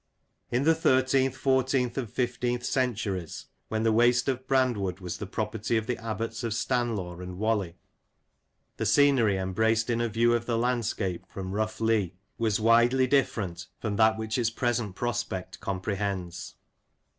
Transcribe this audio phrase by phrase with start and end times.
[0.49, 5.77] In the thirteenth, fourteenth, and fifteenth centuries, when the waste of Brandwood was the property
[5.77, 7.75] of the Abbots of Stanlaw and Whalley,
[8.77, 13.67] the scenery embraced in a view of the landscape from Rough Lee, was widely different
[13.79, 16.55] from that which its present prospect comprehends.